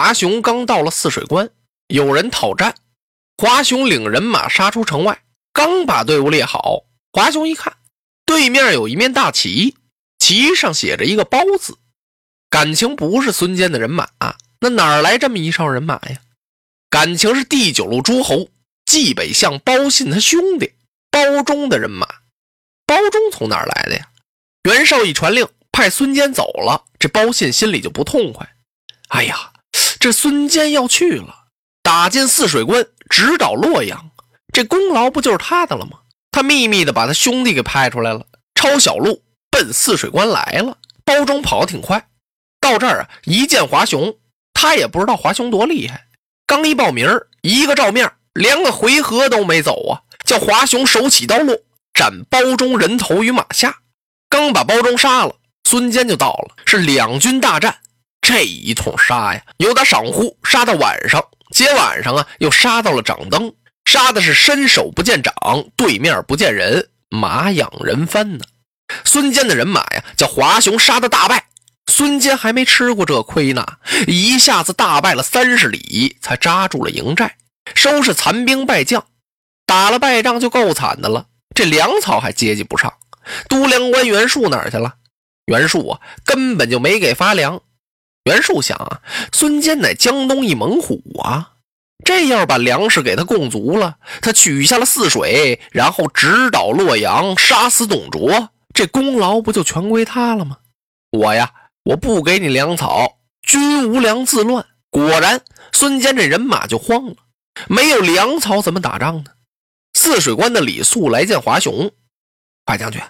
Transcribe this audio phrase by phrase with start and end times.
[0.00, 1.50] 华雄刚到了泗水关，
[1.88, 2.74] 有人讨战。
[3.36, 7.76] 华雄领人马杀出城外，刚把队伍列好，华雄一看，
[8.24, 9.76] 对面有一面大旗，
[10.18, 11.76] 旗上写着一个“包”字，
[12.48, 14.08] 感情不是孙坚的人马，
[14.60, 16.16] 那哪来这么一哨人马呀？
[16.88, 18.48] 感情是第九路诸侯
[18.86, 20.72] 冀北相包信他兄弟
[21.10, 22.08] 包忠的人马。
[22.86, 24.08] 包忠从哪来的呀？
[24.62, 28.50] 袁绍一传令，派孙坚走了，这包信心里就不痛快。
[29.08, 29.52] 哎呀！
[30.00, 31.44] 这孙坚要去了，
[31.82, 34.10] 打进泗水关，直捣洛阳，
[34.50, 35.98] 这功劳不就是他的了吗？
[36.32, 40.78] 他秘密的把他兄弟给派出来了，抄小路奔泗水关来了。
[41.04, 42.08] 包中跑得挺快，
[42.60, 44.16] 到这儿啊，一见华雄，
[44.54, 46.06] 他也不知道华雄多厉害，
[46.46, 51.54] 刚一报名一个照面，连个回合都没走啊，叫华雄手起刀落，
[51.92, 53.80] 斩包中人头于马下。
[54.30, 55.34] 刚把包中杀了，
[55.64, 57.76] 孙坚就到了，是两军大战。
[58.32, 61.20] 这一通杀呀，由打晌午杀到晚上，
[61.50, 63.52] 接晚上啊，又杀到了掌灯，
[63.86, 65.34] 杀的是伸手不见掌，
[65.74, 68.44] 对面不见人，马仰人翻呢。
[69.04, 71.46] 孙坚的人马呀，叫华雄杀的大败，
[71.90, 73.66] 孙坚还没吃过这亏呢，
[74.06, 77.36] 一下子大败了三十里，才扎住了营寨，
[77.74, 79.04] 收拾残兵败将，
[79.66, 82.94] 打了败仗就够惨的了，这粮草还接济不上。
[83.48, 84.94] 都粮官袁术哪儿去了？
[85.46, 87.60] 袁术啊，根本就没给发粮。
[88.24, 89.00] 袁术想啊，
[89.32, 91.52] 孙坚乃江东一猛虎啊，
[92.04, 100.58] 这要把粮食给他供足了，他取下了泗水，然后直捣洛阳，杀死董卓，这功劳不就全归他了吗？
[101.10, 101.52] 我呀，
[101.84, 104.66] 我不给你粮草，军无粮自乱。
[104.90, 105.40] 果然，
[105.72, 107.16] 孙坚这人马就慌了，
[107.68, 109.30] 没有粮草怎么打仗呢？
[109.94, 111.90] 泗水关的李肃来见华雄，
[112.64, 113.00] 快将军，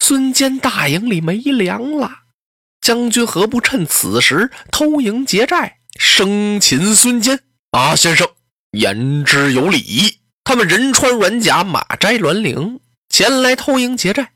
[0.00, 2.10] 孙坚大营里没粮了。
[2.82, 7.38] 将军何不趁此时偷营劫寨，生擒孙坚？
[7.70, 8.28] 啊，先生
[8.72, 10.18] 言之有理。
[10.42, 14.32] 他们人穿软甲，马摘銮铃，前来偷营劫寨。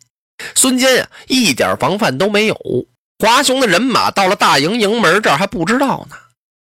[0.54, 2.56] 孙坚呀，一点防范都没有。
[3.18, 6.16] 华雄的人马到了大营营门这儿还不知道呢。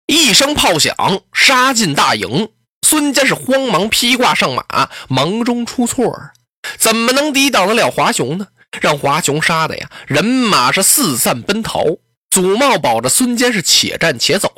[0.06, 0.94] 一声炮响，
[1.34, 2.48] 杀进大营。
[2.86, 6.30] 孙坚是慌忙披挂上马，忙中出错，
[6.78, 8.46] 怎么能抵挡得了华雄呢？
[8.80, 11.84] 让华雄杀的呀，人马是四散奔逃。
[12.30, 14.50] 祖茂保着孙坚是且战且走，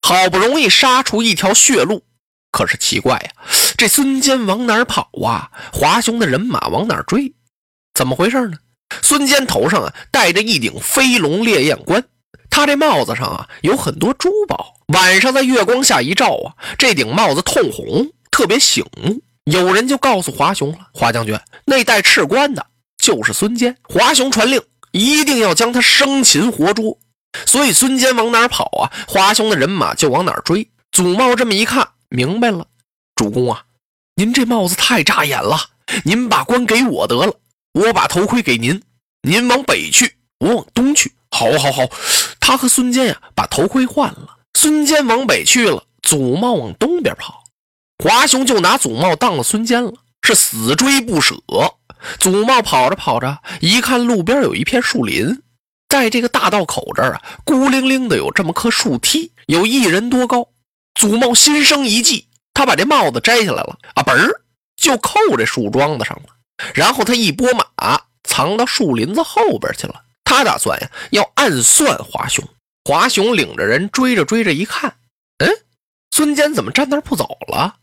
[0.00, 2.02] 好不容易杀出一条血路。
[2.50, 3.30] 可是奇怪呀，
[3.76, 5.50] 这孙坚往哪儿跑啊？
[5.70, 7.34] 华雄的人马往哪儿追？
[7.92, 8.56] 怎么回事呢？
[9.02, 12.02] 孙坚头上啊戴着一顶飞龙烈焰冠，
[12.48, 19.20] 他这帽子上啊有很多珠宝，晚上在月光下一照啊，这顶帽子通红，特别醒目。
[19.44, 22.64] 有人就告诉华雄了：“华将军，那戴赤冠的。”
[22.98, 24.60] 就是孙坚，华雄传令，
[24.92, 26.98] 一定要将他生擒活捉。
[27.46, 28.90] 所以孙坚往哪儿跑啊？
[29.06, 30.68] 华雄的人马就往哪儿追。
[30.90, 32.66] 祖茂这么一看，明白了，
[33.14, 33.64] 主公啊，
[34.16, 35.58] 您这帽子太扎眼了，
[36.04, 37.34] 您把冠给我得了，
[37.72, 38.82] 我把头盔给您，
[39.22, 41.12] 您往北去，我往东去。
[41.30, 41.82] 好，好，好。
[42.40, 44.38] 他和孙坚呀，把头盔换了。
[44.54, 47.44] 孙坚往北去了，祖茂往东边跑。
[48.02, 49.92] 华雄就拿祖茂当了孙坚了，
[50.22, 51.36] 是死追不舍。
[52.18, 55.42] 祖茂跑着跑着，一看路边有一片树林，
[55.88, 60.48] 在这个大道口这儿啊，孤零零的有这么棵树梯，有一人多高。
[60.94, 64.42] 祖茂心生一计，他把这帽子摘下来了，啊，嘣儿
[64.76, 66.34] 就扣这树桩子上了。
[66.74, 70.02] 然后他一拨马，藏到树林子后边去了。
[70.24, 72.44] 他打算呀，要暗算华雄。
[72.84, 74.96] 华雄领着人追着追着，一看，
[75.38, 75.48] 嗯，
[76.10, 77.76] 孙坚怎么站那不走了？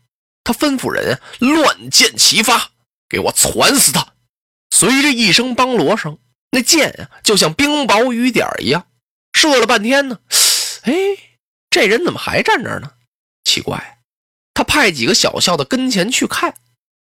[0.44, 2.70] 他吩咐人乱箭齐发。
[3.08, 4.14] 给我攒死他！
[4.70, 6.18] 随着一声梆锣声，
[6.50, 8.86] 那箭啊，就像冰雹雨点一样，
[9.32, 10.18] 射了半天呢。
[10.82, 10.92] 哎，
[11.70, 12.92] 这人怎么还站这儿呢？
[13.44, 13.98] 奇怪，
[14.54, 16.54] 他派几个小校的跟前去看，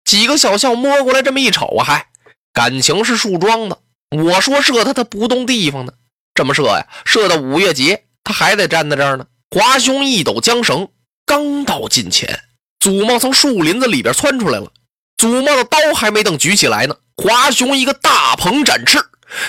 [0.06, 2.08] 几个小校摸过来这么一瞅啊，还
[2.54, 3.78] 感情是树桩子。
[4.18, 5.94] 我说射他，他不动地方呢。
[6.34, 9.28] 这么射呀，射到五月节，他还得站在这儿呢。
[9.52, 10.90] 华雄一抖缰绳，
[11.26, 12.44] 刚到近前，
[12.80, 14.72] 祖茂从树林子里边窜出来了。
[15.20, 19.00] 祖茂的刀还没等举起来呢，华雄一个大鹏展翅，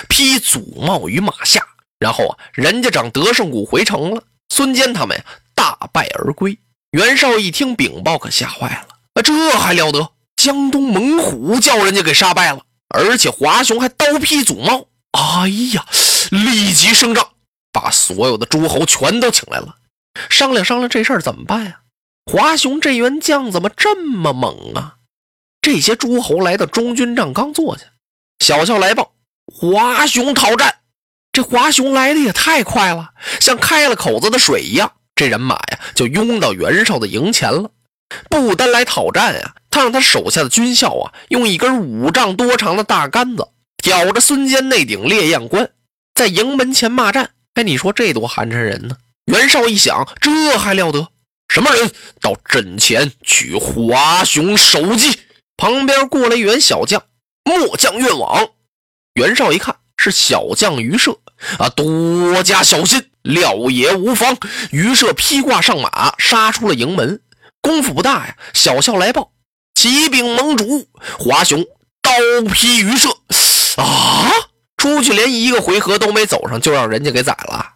[0.09, 1.65] 劈祖茂于马下。
[1.97, 5.23] 然后啊，人家长德胜谷回城了，孙坚他们呀
[5.55, 6.59] 大败而归。
[6.91, 9.21] 袁绍一听禀报，可吓坏了啊！
[9.21, 10.11] 这还了得？
[10.35, 12.59] 江东猛虎叫人家给杀败了，
[12.89, 14.87] 而且华雄还刀劈祖茂。
[15.11, 15.85] 哎呀！
[16.31, 17.25] 立即升帐，
[17.71, 19.77] 把所有的诸侯全都请来了，
[20.29, 21.79] 商量商量这事儿怎么办呀？
[22.29, 24.95] 华雄这员将怎么这么猛啊？
[25.61, 27.83] 这些诸侯来到中军帐刚坐下，
[28.39, 29.13] 小校来报：
[29.45, 30.75] 华雄讨战。
[31.31, 37.69] 这华雄来的也太快了，像开了口子的水一样，这人马呀就拥到袁绍的营前了。
[38.29, 43.47] 不单来讨战呀，他让他手下的军校啊用一根五丈多长的大杆子
[43.77, 45.69] 挑着孙坚那顶烈焰冠。
[46.15, 48.97] 在营门前骂战，哎，你说这多寒碜人呢？
[49.25, 51.07] 袁绍一想，这还了得？
[51.47, 55.19] 什么人到阵前取华雄首级？
[55.61, 57.03] 旁边过来一员小将，
[57.43, 58.49] 末将愿往。
[59.13, 61.19] 袁绍一看是小将于射
[61.59, 64.35] 啊，多加小心，料也无妨。
[64.71, 67.21] 于射披挂上马，杀出了营门。
[67.61, 69.33] 功夫不大呀，小校来报：
[69.75, 70.87] 启禀盟主，
[71.19, 71.63] 华雄
[72.01, 72.11] 刀
[72.51, 73.09] 劈于射
[73.79, 74.31] 啊！
[74.77, 77.73] 出去连一个回合都没走上，就让人家给宰了。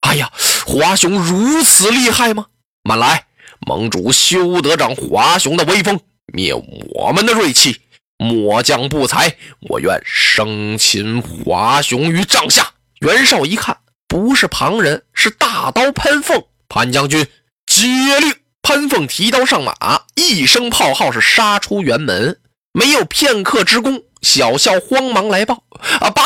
[0.00, 0.32] 哎呀，
[0.66, 2.46] 华雄如此厉害吗？
[2.82, 3.26] 慢来，
[3.60, 6.00] 盟主休得长华雄的威风，
[6.32, 7.80] 灭我们的锐气。
[8.18, 9.36] 末将不才，
[9.70, 12.74] 我愿生擒华雄于帐下。
[13.00, 16.44] 袁绍一看，不是旁人，是大刀潘凤。
[16.68, 17.26] 潘将军
[17.66, 17.86] 接
[18.20, 18.34] 令。
[18.62, 22.38] 潘凤提刀上马，一声炮号是杀出辕门，
[22.72, 24.02] 没有片刻之功。
[24.20, 25.64] 小校慌忙来报
[25.98, 26.22] ：“啊，报！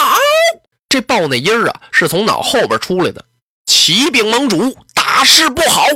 [0.88, 3.24] 这报那音儿啊，是从脑后边出来的。
[3.66, 5.86] 启禀盟主，大事不好！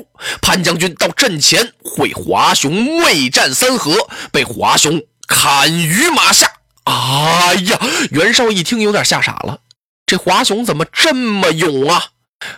[0.40, 3.96] 潘将军到阵前会华雄未战三合，
[4.30, 6.52] 被华雄砍于马下。
[6.84, 7.80] 哎呀！
[8.10, 9.60] 袁绍一听，有点吓傻了。
[10.06, 12.10] 这华雄怎么这么勇啊？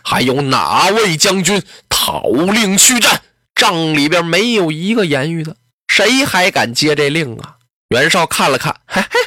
[0.03, 3.23] 还有哪位将军讨令去战？
[3.55, 5.57] 帐里边没有一个言语的，
[5.89, 7.57] 谁还敢接这令啊？
[7.89, 9.21] 袁绍看了看，嘿嘿，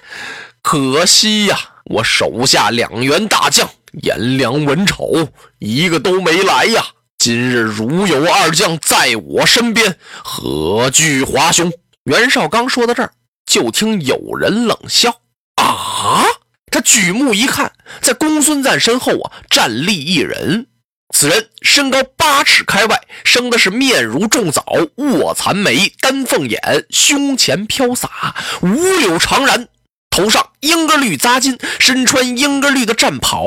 [0.61, 3.69] 可惜呀，我手下两员大将
[4.01, 5.27] 颜良、文丑
[5.59, 6.85] 一个都没来呀。
[7.25, 11.71] 今日如有二将在我身边，何惧华雄？
[12.03, 13.13] 袁绍刚说到这儿，
[13.45, 15.21] 就听有人冷笑
[15.55, 16.25] ：“啊！”
[16.69, 17.71] 他举目一看，
[18.01, 20.67] 在公孙瓒身后啊，站立一人。
[21.15, 24.65] 此人身高八尺开外，生的是面如重枣，
[24.97, 26.59] 卧蚕眉，丹凤眼，
[26.89, 29.67] 胸前飘洒五柳长髯，
[30.09, 33.45] 头上英格绿扎金，身穿英格绿的战袍。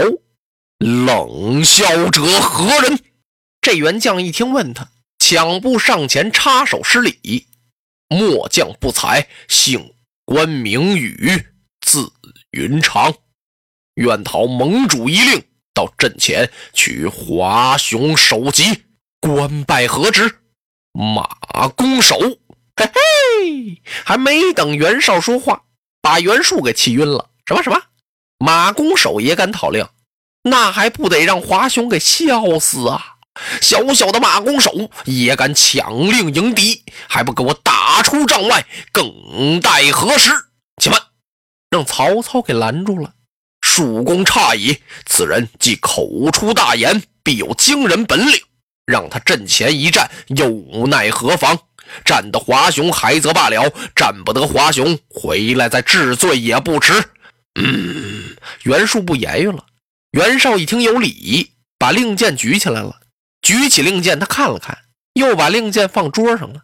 [0.79, 3.01] 冷笑者何人？
[3.67, 7.49] 这员将一听，问他，抢步上前插手施礼
[8.09, 9.93] ：“末将不才，姓
[10.25, 11.47] 关名羽，
[11.81, 12.13] 字
[12.53, 13.13] 云长，
[13.95, 15.43] 愿讨盟主一令。”
[15.75, 18.85] 到阵前取华雄首级，
[19.19, 20.39] 官拜何职？
[20.93, 22.17] 马弓手。
[22.77, 25.65] 嘿嘿，还没等袁绍说话，
[26.01, 27.31] 把袁术给气晕了。
[27.47, 27.83] 什么什么？
[28.39, 29.85] 马弓手也敢讨令？
[30.45, 33.16] 那还不得让华雄给笑死啊！
[33.61, 38.65] 小小的马弓手也敢抢令迎敌，还不给我打出帐外？
[38.93, 40.31] 更待何时？
[40.83, 41.01] 且慢，
[41.71, 43.13] 让曹操给拦住了。
[43.61, 48.41] 主公诧异，此人既口出大言，必有惊人本领。
[48.87, 51.59] 让他阵前一战，又奈何妨？
[52.05, 56.93] 战得华雄还则罢了，战不得华雄，回来再治罪也不迟。
[57.61, 59.65] 嗯，袁术不言语了。
[60.13, 62.97] 袁绍一听有理，把令箭举起来了。
[63.47, 64.77] 举起令箭，他看了看，
[65.15, 66.63] 又把令箭放桌上了。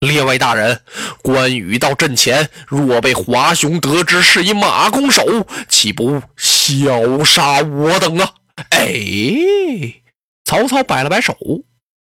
[0.00, 0.82] 列位大人，
[1.22, 8.34] 关羽到阵前，若被华雄得知是一马弓手，岂不笑杀我等啊？
[8.70, 10.02] 哎，
[10.44, 11.36] 曹操摆了摆手，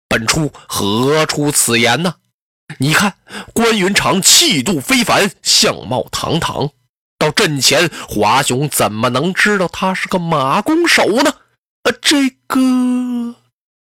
[0.08, 2.14] 本初何出此言呢？
[2.78, 3.16] 你看
[3.52, 6.70] 关云长气度非凡，相貌堂堂，
[7.18, 11.34] 到阵前，华雄怎么能知道他是个马弓手呢？
[11.82, 13.36] 啊，这个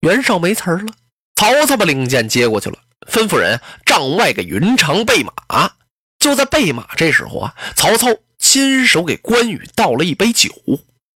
[0.00, 0.92] 袁绍没词儿了。
[1.34, 2.78] 曹操把令箭接过去了。
[3.08, 5.72] 吩咐人帐外给云长备马。
[6.18, 10.50] 就在备马这时候啊，曹操亲手给关羽倒了一杯酒，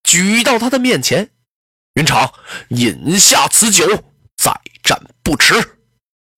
[0.05, 1.31] 举到他的面前
[1.95, 2.33] ：“云长，
[2.69, 3.85] 饮下此酒，
[4.37, 5.79] 再战不迟。”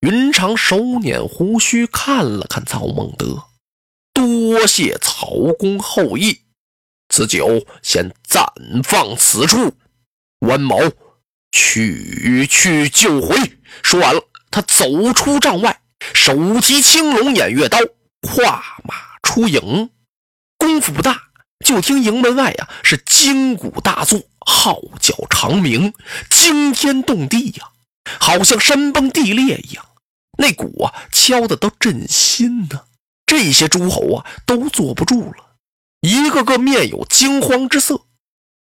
[0.01, 3.45] 云长手捻胡须，看了看曹孟德
[4.13, 6.41] ：“多谢曹公厚意，
[7.11, 8.47] 此酒先暂
[8.83, 9.75] 放此处。
[10.41, 10.79] 关某
[11.55, 13.37] 取去就回。”
[13.83, 14.21] 说完了。
[14.51, 15.81] 他走出帐外，
[16.13, 17.79] 手提青龙偃月刀，
[18.21, 19.91] 跨马出营。
[20.57, 21.21] 功夫不大，
[21.67, 25.93] 就听营门外呀是金鼓大作，号角长鸣，
[26.31, 27.71] 惊天动地呀，
[28.21, 29.85] 好像山崩地裂一样。
[30.39, 32.83] 那鼓啊敲的都震心呢。
[33.27, 35.57] 这些诸侯啊都坐不住了，
[36.01, 38.03] 一个个面有惊慌之色。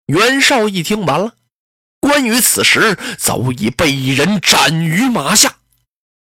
[0.06, 1.34] 袁绍一听完了，
[2.02, 5.54] 关羽此时早已被人斩于马下。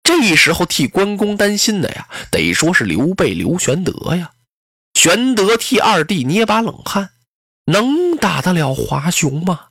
[0.02, 4.32] 这时候替关公担心的呀，得说是刘备刘玄德呀。
[4.94, 7.10] 玄德替二弟捏把冷汗，
[7.66, 9.66] 能打得了华雄吗？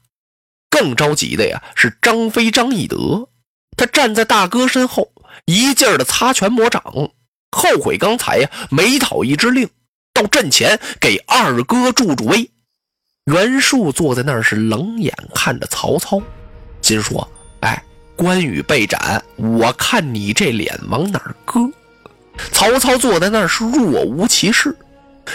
[0.69, 3.31] 更着急的呀是张飞张翼德，
[3.75, 5.13] 他站在大哥身后，
[5.47, 6.83] 一劲儿的擦拳抹掌，
[7.51, 9.71] 后悔刚才呀没讨一支令，
[10.13, 12.51] 到阵前给二哥助助威。
[13.33, 16.21] 袁术坐在那儿是冷眼看着曹操，
[16.83, 17.27] 心说
[17.61, 17.83] ：“哎，
[18.15, 21.59] 关羽被斩，我看你这脸往哪儿搁？”
[22.53, 24.77] 曹操坐在那儿是若无其事。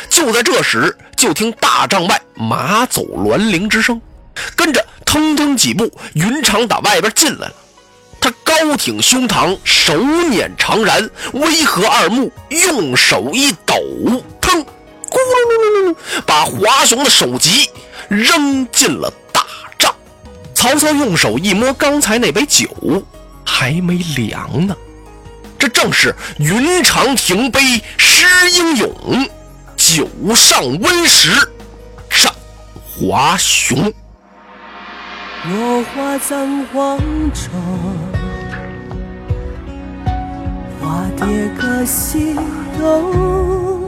[0.07, 3.99] 就在这时，就听大帐外马走銮铃之声，
[4.55, 7.55] 跟着腾腾几步，云长打外边进来了。
[8.21, 9.97] 他高挺胸膛，手
[10.29, 13.73] 捻长髯，微合二目，用手一抖，
[14.39, 14.63] 腾，
[15.09, 17.69] 咕噜噜噜噜，把华雄的首级。
[18.07, 19.45] 扔进了大
[19.77, 19.93] 帐，
[20.55, 22.67] 曹操用手一摸，刚才那杯酒
[23.45, 24.75] 还没凉呢。
[25.59, 29.29] 这正是云长停杯诗英勇，
[29.77, 31.29] 酒上温时
[32.09, 32.33] 战
[32.83, 33.93] 华雄。
[35.45, 36.97] 落花葬黄
[37.31, 37.51] 冢，
[40.81, 42.35] 花蝶各西
[42.79, 43.78] 东。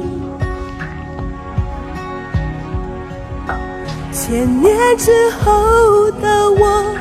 [4.12, 6.94] 千年之后的我，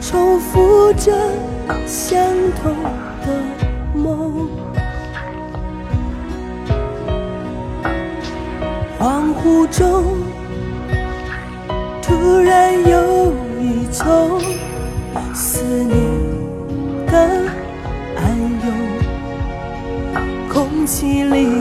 [0.00, 1.12] 重复着
[1.86, 2.18] 相
[2.62, 2.74] 同
[3.22, 3.28] 的
[3.94, 4.48] 梦。
[8.98, 10.16] 恍惚中，
[12.00, 14.40] 突然有一种
[15.34, 15.94] 思念
[17.06, 17.12] 的
[18.16, 18.24] 暗
[18.64, 18.72] 涌，
[20.48, 21.55] 空气里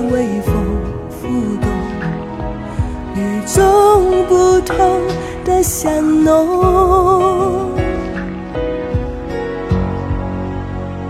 [3.76, 5.02] 种不同
[5.44, 7.72] 的香浓，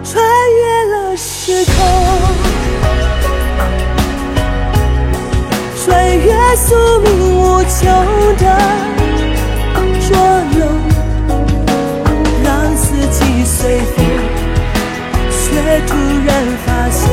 [0.04, 0.24] 穿
[0.58, 1.76] 越了时空，
[5.86, 7.78] 穿越宿命无穷
[8.38, 8.44] 的
[10.02, 10.18] 捉
[10.58, 10.60] 弄，
[12.44, 14.04] 让四季随风，
[15.30, 15.46] 却
[15.86, 15.94] 突
[16.26, 16.34] 然
[16.66, 17.04] 发现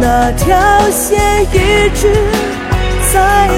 [0.00, 0.46] 那条
[0.90, 2.02] 线一直。
[3.10, 3.48] 在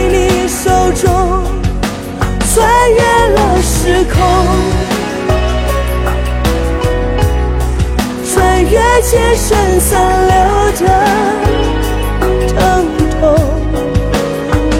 [4.04, 4.16] 空，
[8.24, 9.48] 穿越千生
[9.80, 9.88] 残
[10.28, 10.34] 留
[10.80, 10.82] 的
[12.48, 12.58] 疼
[13.10, 13.20] 痛，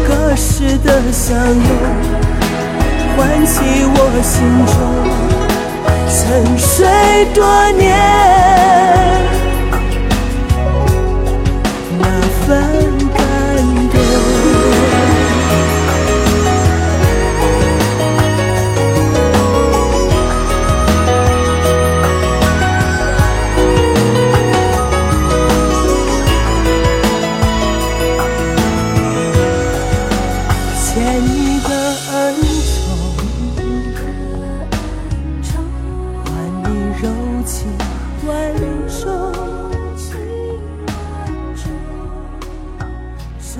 [0.07, 1.69] 隔世的相拥，
[3.17, 3.53] 唤起
[3.85, 4.33] 我心
[4.67, 4.77] 中
[6.09, 6.17] 沉
[6.59, 6.69] 睡
[7.35, 7.39] 多
[7.73, 9.00] 年。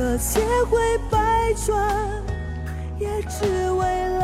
[0.02, 0.79] 这千回
[1.11, 1.19] 百
[1.67, 1.76] 转，
[2.99, 4.20] 也只为了